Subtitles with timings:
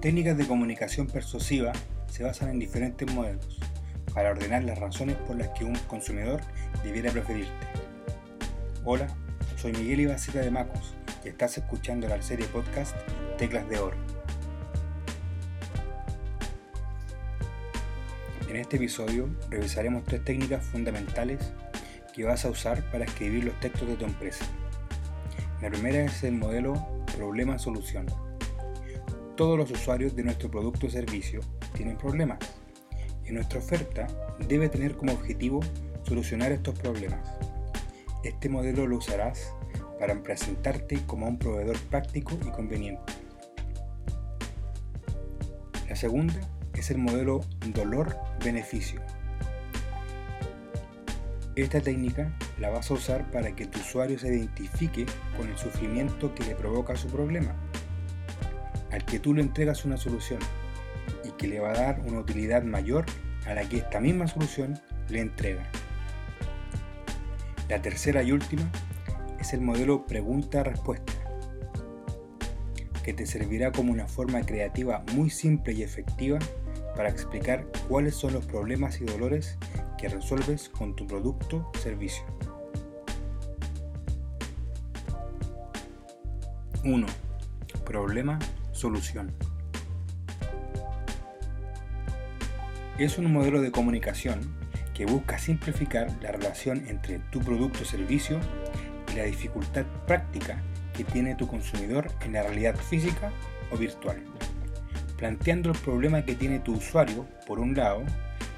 [0.00, 1.72] Técnicas de comunicación persuasiva
[2.10, 3.58] se basan en diferentes modelos
[4.14, 6.40] para ordenar las razones por las que un consumidor
[6.82, 7.52] debiera preferirte.
[8.86, 9.08] Hola,
[9.58, 12.96] soy Miguel Ibaceta de Macos y estás escuchando la serie podcast
[13.36, 13.96] Teclas de Oro.
[18.48, 21.52] En este episodio revisaremos tres técnicas fundamentales
[22.14, 24.46] que vas a usar para escribir los textos de tu empresa.
[25.60, 28.06] La primera es el modelo problema-solución.
[29.40, 31.40] Todos los usuarios de nuestro producto o servicio
[31.72, 32.38] tienen problemas
[33.26, 34.06] y nuestra oferta
[34.46, 35.60] debe tener como objetivo
[36.02, 37.26] solucionar estos problemas.
[38.22, 39.54] Este modelo lo usarás
[39.98, 43.14] para presentarte como un proveedor práctico y conveniente.
[45.88, 46.38] La segunda
[46.74, 47.40] es el modelo
[47.72, 49.00] dolor-beneficio.
[51.56, 55.06] Esta técnica la vas a usar para que tu usuario se identifique
[55.38, 57.56] con el sufrimiento que le provoca su problema,
[58.90, 60.40] al que tú le entregas una solución
[61.24, 63.04] y que le va a dar una utilidad mayor
[63.46, 65.70] a la que esta misma solución le entrega.
[67.68, 68.70] La tercera y última
[69.38, 71.12] es el modelo pregunta-respuesta,
[73.02, 76.38] que te servirá como una forma creativa muy simple y efectiva
[76.96, 79.56] para explicar cuáles son los problemas y dolores
[79.98, 82.24] que resuelves con tu producto servicio.
[86.84, 87.06] 1.
[87.84, 88.38] Problema,
[88.80, 89.30] solución.
[92.98, 94.40] Es un modelo de comunicación
[94.94, 98.40] que busca simplificar la relación entre tu producto o servicio
[99.12, 100.62] y la dificultad práctica
[100.96, 103.30] que tiene tu consumidor en la realidad física
[103.70, 104.22] o virtual,
[105.18, 108.02] planteando el problema que tiene tu usuario por un lado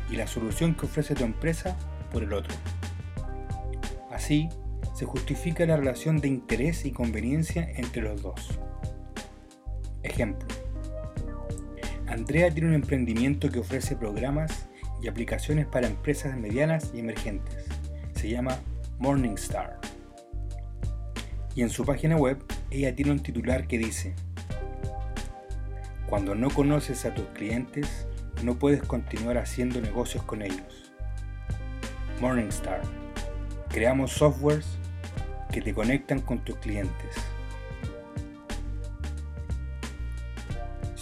[0.08, 1.76] y la solución que ofrece tu empresa
[2.12, 2.54] por el otro.
[4.12, 4.48] Así,
[4.94, 8.60] se justifica la relación de interés y conveniencia entre los dos.
[10.02, 10.48] Ejemplo.
[12.06, 14.68] Andrea tiene un emprendimiento que ofrece programas
[15.02, 17.66] y aplicaciones para empresas medianas y emergentes.
[18.14, 18.58] Se llama
[18.98, 19.80] Morningstar.
[21.54, 24.14] Y en su página web ella tiene un titular que dice,
[26.08, 28.06] Cuando no conoces a tus clientes,
[28.42, 30.92] no puedes continuar haciendo negocios con ellos.
[32.20, 32.82] Morningstar.
[33.68, 34.66] Creamos softwares
[35.50, 37.16] que te conectan con tus clientes.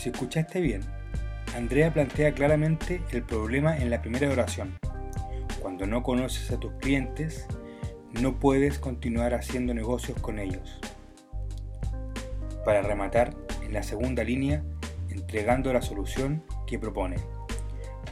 [0.00, 0.80] Si escuchaste bien,
[1.54, 4.78] Andrea plantea claramente el problema en la primera oración.
[5.60, 7.46] Cuando no conoces a tus clientes,
[8.10, 10.80] no puedes continuar haciendo negocios con ellos.
[12.64, 14.64] Para rematar, en la segunda línea,
[15.10, 17.16] entregando la solución que propone.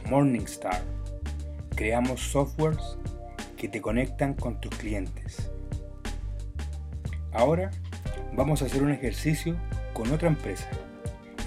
[0.07, 0.83] Morningstar.
[1.75, 2.99] Creamos softwares
[3.57, 5.49] que te conectan con tus clientes.
[7.31, 7.71] Ahora
[8.33, 9.57] vamos a hacer un ejercicio
[9.95, 10.69] con otra empresa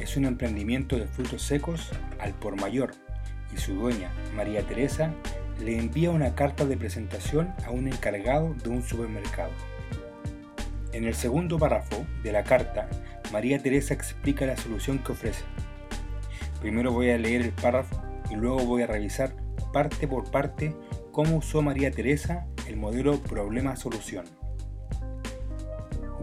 [0.02, 2.90] es un emprendimiento de frutos secos al por mayor
[3.54, 5.14] y su dueña, María Teresa,
[5.60, 9.52] le envía una carta de presentación a un encargado de un supermercado.
[10.92, 12.88] En el segundo párrafo de la carta,
[13.32, 15.44] María Teresa explica la solución que ofrece.
[16.60, 19.34] Primero voy a leer el párrafo y luego voy a revisar
[19.72, 20.74] parte por parte
[21.12, 24.24] cómo usó María Teresa el modelo problema-solución.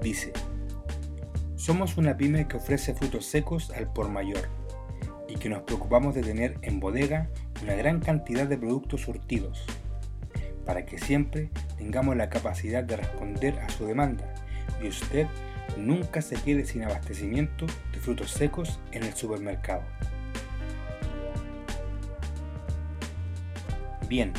[0.01, 0.33] Dice,
[1.69, 4.49] somos una pyme que ofrece frutos secos al por mayor
[5.27, 7.29] y que nos preocupamos de tener en bodega
[7.61, 9.67] una gran cantidad de productos surtidos,
[10.65, 14.33] para que siempre tengamos la capacidad de responder a su demanda
[14.81, 15.27] y usted
[15.77, 19.83] nunca se quede sin abastecimiento de frutos secos en el supermercado.
[24.07, 24.33] Bien,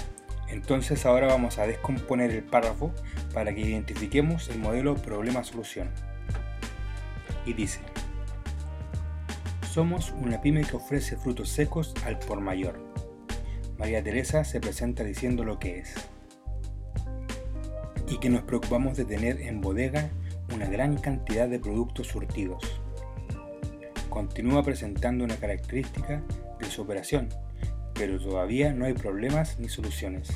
[0.48, 2.92] entonces ahora vamos a descomponer el párrafo
[3.32, 5.90] para que identifiquemos el modelo problema-solución
[7.46, 7.80] y dice,
[9.70, 12.80] somos una pyme que ofrece frutos secos al por mayor.
[13.78, 15.94] María Teresa se presenta diciendo lo que es.
[18.08, 20.10] Y que nos preocupamos de tener en bodega
[20.52, 22.80] una gran cantidad de productos surtidos.
[24.08, 26.20] Continúa presentando una característica
[26.58, 27.28] de su operación,
[27.94, 30.30] pero todavía no hay problemas ni soluciones.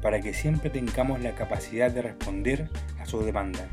[0.00, 3.68] Para que siempre tengamos la capacidad de responder a su demanda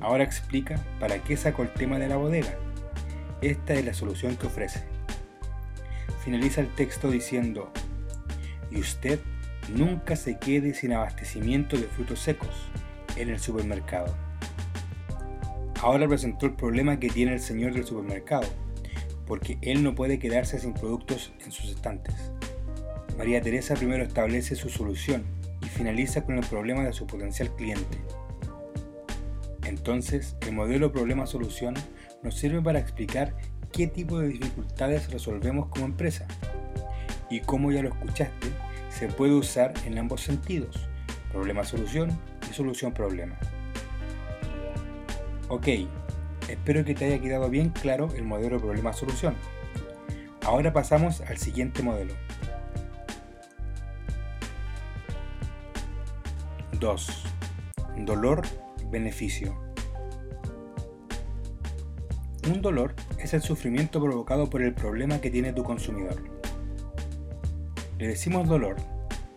[0.00, 2.54] Ahora explica para qué sacó el tema de la bodega.
[3.40, 4.84] Esta es la solución que ofrece.
[6.24, 7.70] Finaliza el texto diciendo,
[8.70, 9.20] y usted
[9.74, 12.68] nunca se quede sin abastecimiento de frutos secos
[13.16, 14.14] en el supermercado.
[15.80, 18.48] Ahora presentó el problema que tiene el señor del supermercado,
[19.26, 22.14] porque él no puede quedarse sin productos en sus estantes.
[23.16, 25.24] María Teresa primero establece su solución
[25.62, 27.98] y finaliza con el problema de su potencial cliente.
[29.66, 31.74] Entonces, el modelo problema-solución
[32.22, 33.34] nos sirve para explicar
[33.72, 36.26] qué tipo de dificultades resolvemos como empresa.
[37.30, 38.48] Y como ya lo escuchaste,
[38.90, 40.88] se puede usar en ambos sentidos,
[41.32, 42.16] problema-solución
[42.48, 43.36] y solución-problema.
[45.48, 45.66] Ok,
[46.48, 49.34] espero que te haya quedado bien claro el modelo problema-solución.
[50.44, 52.14] Ahora pasamos al siguiente modelo.
[56.78, 57.24] 2.
[58.86, 59.54] Dolor-beneficio.
[62.48, 66.22] Un dolor es el sufrimiento provocado por el problema que tiene tu consumidor.
[67.98, 68.76] Le decimos dolor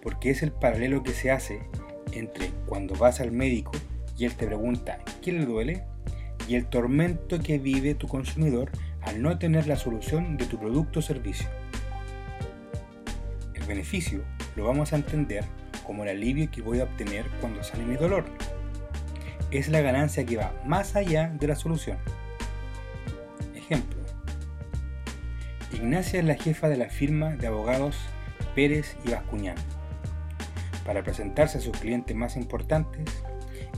[0.04, 1.62] porque es el paralelo que se hace
[2.12, 3.72] entre cuando vas al médico
[4.18, 5.84] y él te pregunta ¿qué le duele?
[6.48, 11.00] y el tormento que vive tu consumidor al no tener la solución de tu producto
[11.00, 11.48] o servicio.
[13.56, 14.24] El beneficio
[14.56, 15.44] lo vamos a entender
[15.86, 18.25] como el alivio que voy a obtener cuando sale mi dolor.
[19.51, 21.98] Es la ganancia que va más allá de la solución.
[23.56, 24.00] Ejemplo.
[25.74, 27.96] Ignacia es la jefa de la firma de abogados
[28.54, 29.56] Pérez y Bascuñán.
[30.86, 33.24] Para presentarse a sus clientes más importantes,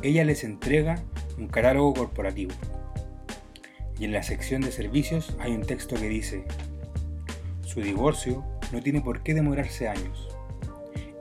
[0.02, 0.96] ella les entrega
[1.38, 2.52] un catálogo corporativo.
[3.98, 6.44] Y en la sección de servicios hay un texto que dice,
[7.66, 10.28] su divorcio no tiene por qué demorarse años.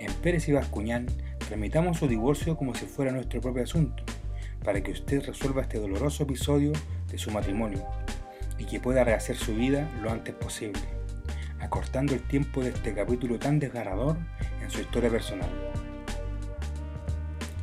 [0.00, 1.06] En Pérez y Bascuñán
[1.46, 4.04] tramitamos su divorcio como si fuera nuestro propio asunto,
[4.64, 6.72] para que usted resuelva este doloroso episodio
[7.08, 7.86] de su matrimonio
[8.58, 10.80] y que pueda rehacer su vida lo antes posible,
[11.60, 14.16] acortando el tiempo de este capítulo tan desgarrador
[14.62, 15.48] en su historia personal.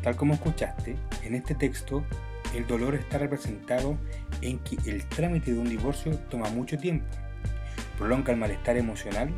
[0.01, 2.03] Tal como escuchaste, en este texto
[2.55, 3.97] el dolor está representado
[4.41, 7.05] en que el trámite de un divorcio toma mucho tiempo,
[7.97, 9.29] prolonga el malestar emocional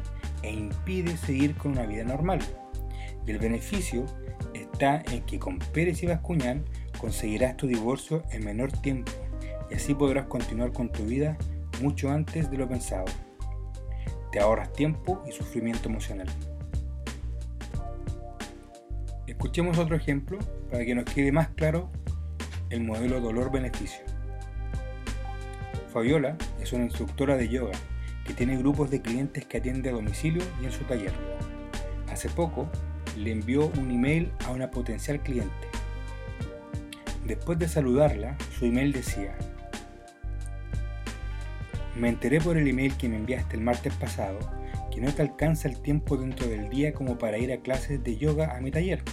[0.44, 2.40] e impide seguir con una vida normal.
[3.26, 4.06] Y el beneficio
[4.54, 6.64] está en que con Pérez y Bascuñán
[7.00, 9.12] conseguirás tu divorcio en menor tiempo
[9.72, 11.38] y así podrás continuar con tu vida
[11.82, 13.06] mucho antes de lo pensado.
[14.32, 16.28] Te ahorras tiempo y sufrimiento emocional.
[19.26, 20.38] Escuchemos otro ejemplo
[20.70, 21.90] para que nos quede más claro
[22.70, 24.02] el modelo dolor-beneficio.
[25.94, 27.72] Fabiola es una instructora de yoga
[28.26, 31.14] que tiene grupos de clientes que atiende a domicilio y en su taller.
[32.12, 32.70] Hace poco
[33.18, 35.69] le envió un email a una potencial cliente.
[37.30, 39.38] Después de saludarla, su email decía,
[41.96, 44.40] me enteré por el email que me enviaste el martes pasado
[44.92, 48.18] que no te alcanza el tiempo dentro del día como para ir a clases de
[48.18, 49.04] yoga a mi taller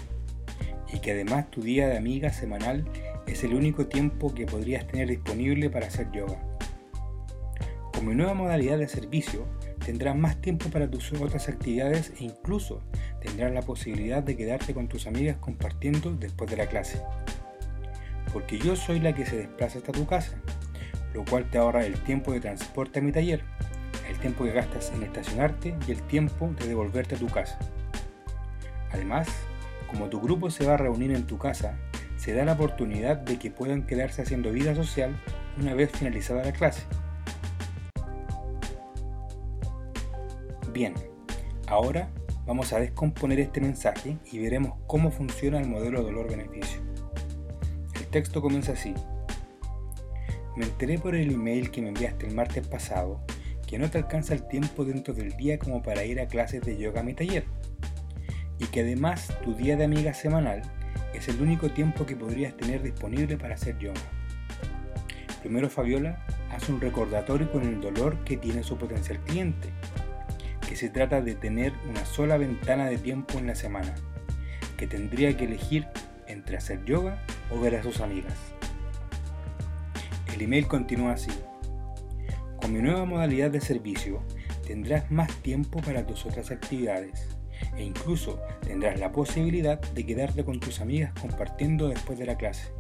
[0.91, 2.89] y que además tu día de amiga semanal
[3.27, 6.41] es el único tiempo que podrías tener disponible para hacer yoga.
[7.93, 9.47] Con mi nueva modalidad de servicio,
[9.85, 12.83] tendrás más tiempo para tus otras actividades e incluso
[13.21, 17.03] tendrás la posibilidad de quedarte con tus amigas compartiendo después de la clase.
[18.33, 20.37] Porque yo soy la que se desplaza hasta tu casa,
[21.15, 23.43] lo cual te ahorra el tiempo de transporte a mi taller,
[24.09, 27.59] el tiempo que gastas en estacionarte y el tiempo de devolverte a tu casa.
[28.93, 29.29] Además,
[29.89, 31.77] como tu grupo se va a reunir en tu casa,
[32.17, 35.17] se da la oportunidad de que puedan quedarse haciendo vida social
[35.61, 36.83] una vez finalizada la clase.
[40.73, 40.93] Bien,
[41.69, 42.11] ahora
[42.47, 46.96] vamos a descomponer este mensaje y veremos cómo funciona el modelo dolor-beneficio.
[48.11, 48.95] Texto comienza así.
[50.57, 53.21] Me enteré por el email que me enviaste el martes pasado
[53.67, 56.79] que no te alcanza el tiempo dentro del día como para ir a clases de
[56.79, 57.45] yoga a mi taller
[58.59, 60.63] y que además tu día de amiga semanal
[61.15, 64.01] es el único tiempo que podrías tener disponible para hacer yoga.
[65.43, 69.69] Primero Fabiola hace un recordatorio con el dolor que tiene su potencial cliente,
[70.67, 73.95] que se trata de tener una sola ventana de tiempo en la semana,
[74.77, 75.87] que tendría que elegir
[76.27, 78.35] entre hacer yoga o ver a sus amigas.
[80.35, 81.31] El email continúa así.
[82.61, 84.23] Con mi nueva modalidad de servicio,
[84.67, 87.37] tendrás más tiempo para tus otras actividades
[87.77, 92.73] e incluso tendrás la posibilidad de quedarte con tus amigas compartiendo después de la clase.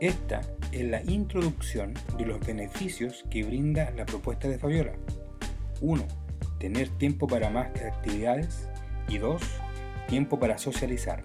[0.00, 0.40] Esta
[0.72, 4.94] es la introducción de los beneficios que brinda la propuesta de Fabiola.
[5.80, 6.02] 1.
[6.58, 8.68] Tener tiempo para más actividades
[9.08, 9.40] y 2.
[10.08, 11.22] Tiempo para socializar.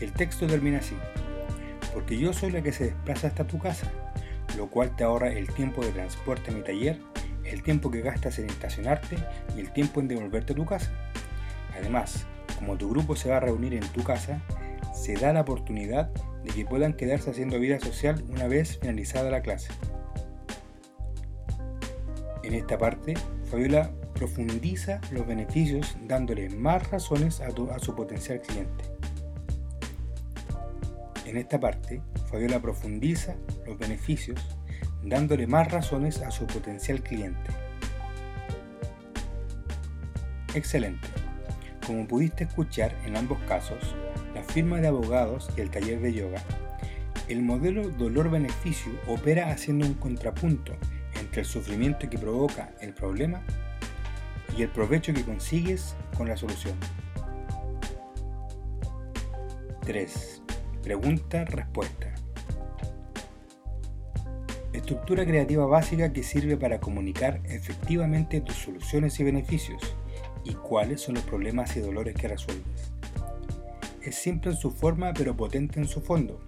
[0.00, 0.96] El texto termina así,
[1.94, 3.90] porque yo soy la que se desplaza hasta tu casa,
[4.56, 6.98] lo cual te ahorra el tiempo de transporte a mi taller
[7.50, 9.16] el tiempo que gastas en estacionarte
[9.56, 10.90] y el tiempo en devolverte a tu casa.
[11.78, 12.26] Además,
[12.58, 14.40] como tu grupo se va a reunir en tu casa,
[14.94, 16.10] se da la oportunidad
[16.42, 19.68] de que puedan quedarse haciendo vida social una vez finalizada la clase.
[22.42, 23.14] En esta parte,
[23.50, 28.95] Fabiola profundiza los beneficios dándole más razones a, a su potencial cliente.
[31.26, 33.34] En esta parte, Fabiola profundiza
[33.66, 34.40] los beneficios,
[35.02, 37.50] dándole más razones a su potencial cliente.
[40.54, 41.08] Excelente.
[41.84, 43.96] Como pudiste escuchar en ambos casos,
[44.36, 46.40] la firma de abogados y el taller de yoga,
[47.28, 50.74] el modelo dolor-beneficio opera haciendo un contrapunto
[51.20, 53.42] entre el sufrimiento que provoca el problema
[54.56, 56.76] y el provecho que consigues con la solución.
[59.84, 60.45] 3.
[60.86, 62.14] Pregunta-respuesta.
[64.72, 69.82] Estructura creativa básica que sirve para comunicar efectivamente tus soluciones y beneficios
[70.44, 72.92] y cuáles son los problemas y dolores que resuelves.
[74.00, 76.40] Es simple en su forma pero potente en su fondo.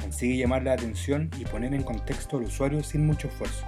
[0.00, 3.64] Consigue llamar la atención y poner en contexto al usuario sin mucho esfuerzo.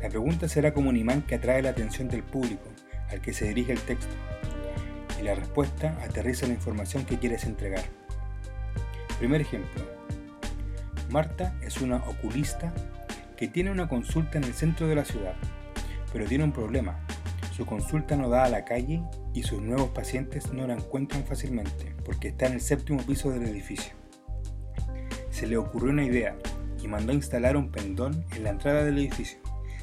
[0.00, 2.64] La pregunta será como un imán que atrae la atención del público
[3.10, 4.14] al que se dirige el texto
[5.20, 7.84] y la respuesta aterriza la información que quieres entregar.
[9.20, 9.82] Primer ejemplo.
[11.10, 12.72] Marta es una oculista
[13.36, 15.34] que tiene una consulta en el centro de la ciudad,
[16.10, 16.98] pero tiene un problema.
[17.54, 19.02] Su consulta no da a la calle
[19.34, 23.42] y sus nuevos pacientes no la encuentran fácilmente porque está en el séptimo piso del
[23.42, 23.92] edificio.
[25.28, 26.34] Se le ocurrió una idea
[26.82, 29.38] y mandó instalar un pendón en la entrada del edificio,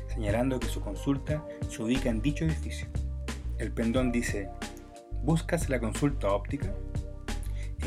[0.07, 2.87] señalando que su consulta se ubica en dicho edificio.
[3.59, 4.49] El pendón dice,
[5.21, 6.73] ¿buscas la consulta óptica?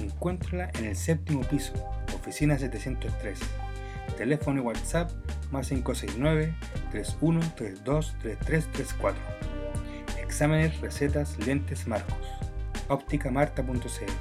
[0.00, 1.75] Encuéntrala en el séptimo piso,
[2.14, 3.38] oficina 703.
[4.16, 5.11] Teléfono y WhatsApp
[5.52, 6.54] más 569
[6.90, 9.21] 3132 3334.
[10.23, 12.16] Exámenes, recetas, lentes, marcos.
[12.88, 14.12] ópticamarta.cl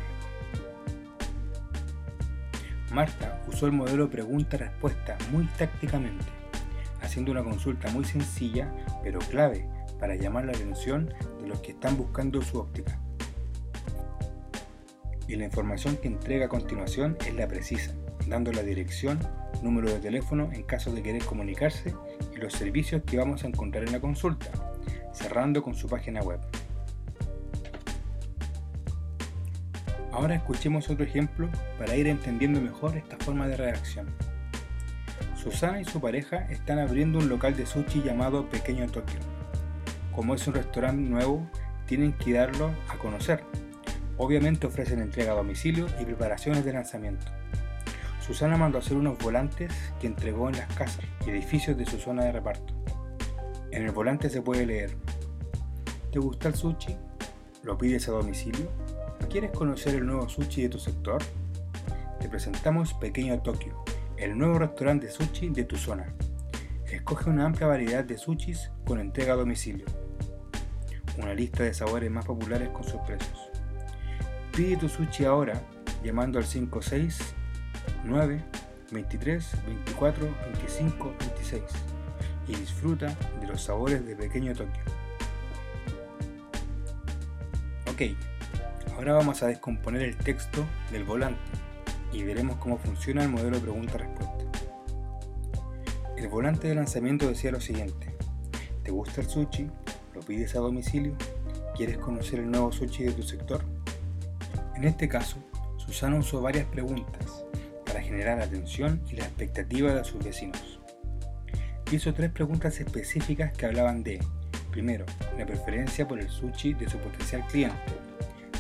[2.94, 6.26] Marta usó el modelo pregunta-respuesta muy tácticamente,
[7.02, 8.70] haciendo una consulta muy sencilla
[9.02, 9.66] pero clave
[9.98, 13.00] para llamar la atención de los que están buscando su óptica
[15.30, 17.94] y la información que entrega a continuación es la precisa,
[18.28, 19.20] dando la dirección,
[19.62, 21.94] número de teléfono en caso de querer comunicarse
[22.36, 24.48] y los servicios que vamos a encontrar en la consulta,
[25.14, 26.40] cerrando con su página web.
[30.12, 34.08] Ahora escuchemos otro ejemplo para ir entendiendo mejor esta forma de redacción.
[35.36, 39.20] Susana y su pareja están abriendo un local de sushi llamado Pequeño Tokio.
[40.14, 41.48] Como es un restaurante nuevo,
[41.86, 43.44] tienen que darlo a conocer,
[44.20, 47.26] Obviamente ofrecen entrega a domicilio y preparaciones de lanzamiento.
[48.20, 51.98] Susana mandó a hacer unos volantes que entregó en las casas y edificios de su
[51.98, 52.74] zona de reparto.
[53.72, 54.92] En el volante se puede leer,
[56.12, 56.98] ¿te gusta el sushi?
[57.64, 58.70] ¿Lo pides a domicilio?
[59.30, 61.24] ¿Quieres conocer el nuevo sushi de tu sector?
[62.20, 63.86] Te presentamos Pequeño Tokio,
[64.18, 66.14] el nuevo restaurante de sushi de tu zona.
[66.92, 69.86] Escoge una amplia variedad de sushis con entrega a domicilio.
[71.18, 73.49] Una lista de sabores más populares con sus precios.
[74.60, 75.54] Pide tu sushi ahora
[76.04, 77.18] llamando al 56
[78.04, 78.44] 9
[78.92, 81.64] 23 24 25 26
[82.50, 84.84] y disfruta de los sabores de Pequeño Tokio.
[87.90, 88.02] Ok,
[88.98, 91.40] ahora vamos a descomponer el texto del volante
[92.12, 94.44] y veremos cómo funciona el modelo pregunta-respuesta.
[96.18, 98.14] El volante de lanzamiento decía lo siguiente,
[98.84, 99.72] ¿te gusta el sushi?
[100.14, 101.16] ¿Lo pides a domicilio?
[101.78, 103.79] ¿Quieres conocer el nuevo sushi de tu sector?
[104.80, 105.36] En este caso,
[105.76, 107.44] Susana usó varias preguntas
[107.86, 110.80] para generar atención y la expectativa de sus vecinos.
[111.92, 114.24] Hizo tres preguntas específicas que hablaban de,
[114.72, 115.06] primero,
[115.38, 117.76] la preferencia por el sushi de su potencial cliente,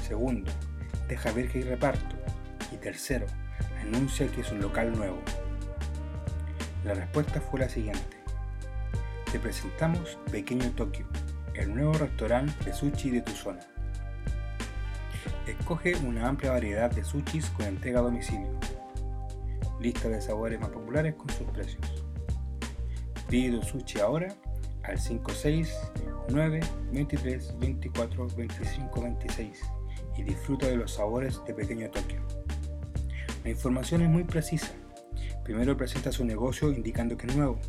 [0.05, 0.51] segundo,
[1.07, 2.17] deja ver que hay reparto,
[2.73, 3.25] y tercero,
[3.81, 5.19] anuncia que es un local nuevo.
[6.83, 8.17] La respuesta fue la siguiente.
[9.31, 11.07] Te presentamos Pequeño Tokio,
[11.53, 13.61] el nuevo restaurante de sushi de tu zona.
[15.49, 18.51] Escoge una amplia variedad de sushis con entrega a domicilio.
[19.81, 22.05] Lista de sabores más populares con sus precios.
[23.27, 24.27] Pide sushi ahora
[24.83, 26.59] al 569
[26.91, 29.61] 23 24 25 26
[30.17, 32.21] y disfruta de los sabores de Pequeño Tokio.
[33.43, 34.71] La información es muy precisa.
[35.43, 37.59] Primero presenta su negocio indicando que es nuevo.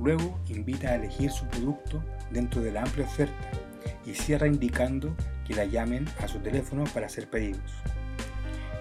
[0.00, 3.65] Luego invita a elegir su producto dentro de la amplia oferta
[4.06, 5.14] y cierra indicando
[5.46, 7.72] que la llamen a su teléfono para hacer pedidos.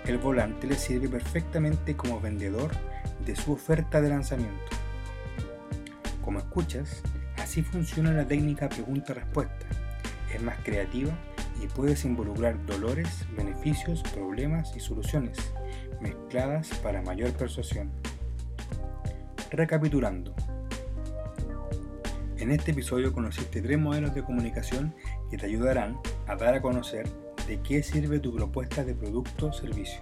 [0.05, 2.71] El volante le sirve perfectamente como vendedor
[3.25, 4.63] de su oferta de lanzamiento.
[6.23, 7.01] Como escuchas,
[7.37, 9.65] así funciona la técnica pregunta-respuesta.
[10.33, 11.11] Es más creativa
[11.61, 15.37] y puedes involucrar dolores, beneficios, problemas y soluciones
[16.01, 17.91] mezcladas para mayor persuasión.
[19.49, 20.35] Recapitulando,
[22.37, 24.93] en este episodio conociste tres modelos de comunicación
[25.29, 27.07] que te ayudarán a dar a conocer
[27.47, 29.99] de qué sirve tu propuesta de producto o servicio.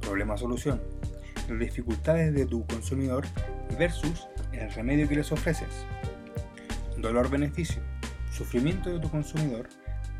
[0.00, 0.80] problema-solución,
[1.48, 3.24] las dificultades de tu consumidor
[3.78, 5.86] versus el remedio que les ofreces,
[6.98, 7.80] dolor-beneficio,
[8.32, 9.68] sufrimiento de tu consumidor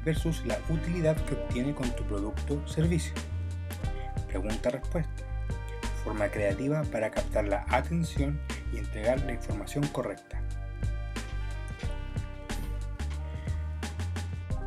[0.05, 3.13] versus la utilidad que obtiene con tu producto o servicio,
[4.29, 5.25] pregunta-respuesta,
[6.05, 8.41] forma creativa para captar la atención
[8.73, 10.43] y entregar la información correcta.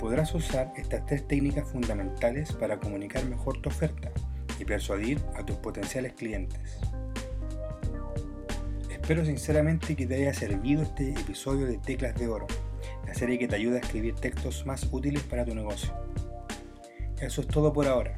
[0.04, 4.12] Podrás usar estas tres técnicas fundamentales para comunicar mejor tu oferta
[4.60, 6.78] y persuadir a tus potenciales clientes.
[8.92, 12.48] Espero sinceramente que te haya servido este episodio de Teclas de Oro,
[13.08, 15.94] la serie que te ayuda a escribir textos más útiles para tu negocio.
[17.22, 18.14] Eso es todo por ahora.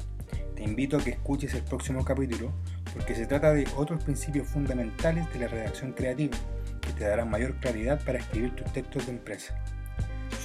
[0.56, 2.50] Te invito a que escuches el próximo capítulo
[2.94, 6.36] porque se trata de otros principios fundamentales de la redacción creativa
[6.80, 9.62] que te darán mayor claridad para escribir tus textos de empresa.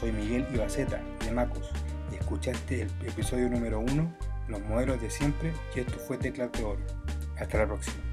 [0.02, 1.70] Soy Miguel Ibaceta de Macos
[2.12, 4.18] y escuchaste el episodio número 1,
[4.48, 6.80] Los modelos de siempre, y esto fue Teclas de.
[7.38, 8.11] Hasta la próxima.